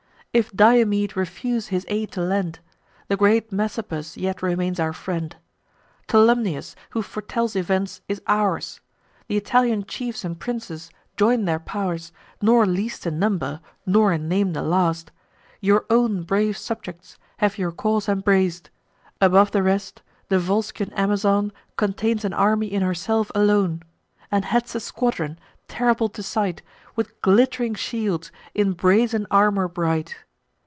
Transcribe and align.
If 0.33 0.49
Diomede 0.53 1.17
refuse 1.17 1.67
his 1.67 1.83
aid 1.89 2.13
to 2.13 2.21
lend, 2.21 2.59
The 3.09 3.17
great 3.17 3.51
Messapus 3.51 4.15
yet 4.15 4.41
remains 4.41 4.79
our 4.79 4.93
friend: 4.93 5.35
Tolumnius, 6.07 6.73
who 6.91 7.01
foretells 7.01 7.53
events, 7.57 7.99
is 8.07 8.21
ours; 8.27 8.79
Th' 9.27 9.33
Italian 9.33 9.83
chiefs 9.83 10.23
and 10.23 10.39
princes 10.39 10.89
join 11.17 11.43
their 11.43 11.59
pow'rs: 11.59 12.13
Nor 12.41 12.65
least 12.65 13.05
in 13.05 13.19
number, 13.19 13.59
nor 13.85 14.13
in 14.13 14.29
name 14.29 14.53
the 14.53 14.61
last, 14.63 15.11
Your 15.59 15.85
own 15.89 16.23
brave 16.23 16.55
subjects 16.55 17.17
have 17.39 17.57
your 17.57 17.73
cause 17.73 18.07
embrac'd 18.07 18.69
Above 19.19 19.51
the 19.51 19.61
rest, 19.61 20.01
the 20.29 20.39
Volscian 20.39 20.93
Amazon 20.93 21.51
Contains 21.75 22.23
an 22.23 22.31
army 22.33 22.67
in 22.67 22.81
herself 22.83 23.33
alone, 23.35 23.83
And 24.31 24.45
heads 24.45 24.75
a 24.75 24.79
squadron, 24.79 25.37
terrible 25.67 26.09
to 26.09 26.23
sight, 26.23 26.61
With 26.97 27.21
glitt'ring 27.21 27.75
shields, 27.75 28.29
in 28.53 28.73
brazen 28.73 29.25
armour 29.31 29.69
bright. 29.69 30.15